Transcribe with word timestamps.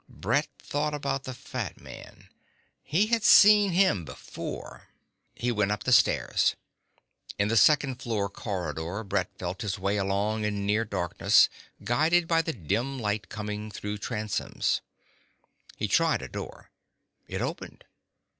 Brett 0.09 0.47
thought 0.57 0.95
about 0.95 1.25
the 1.25 1.33
fat 1.35 1.79
man. 1.79 2.27
He 2.81 3.05
had 3.05 3.23
seen 3.23 3.69
him 3.69 4.03
before... 4.03 4.87
He 5.35 5.51
went 5.51 5.71
up 5.71 5.83
the 5.83 5.91
stairs. 5.91 6.55
In 7.37 7.49
the 7.49 7.55
second 7.55 7.97
floor 8.01 8.27
corridor 8.27 9.03
Brett 9.03 9.29
felt 9.37 9.61
his 9.61 9.77
way 9.77 9.97
along 9.97 10.43
in 10.43 10.65
near 10.65 10.85
darkness, 10.85 11.49
guided 11.83 12.27
by 12.27 12.41
the 12.41 12.51
dim 12.51 12.97
light 12.97 13.29
coming 13.29 13.69
through 13.69 13.99
transoms. 13.99 14.81
He 15.77 15.87
tried 15.87 16.23
a 16.23 16.27
door. 16.27 16.71
It 17.27 17.39
opened. 17.43 17.85